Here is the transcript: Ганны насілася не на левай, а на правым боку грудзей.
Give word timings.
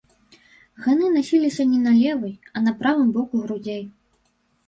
Ганны 0.83 1.09
насілася 1.17 1.63
не 1.73 1.79
на 1.83 1.93
левай, 1.99 2.33
а 2.55 2.63
на 2.67 2.71
правым 2.79 3.11
боку 3.17 3.35
грудзей. 3.43 3.83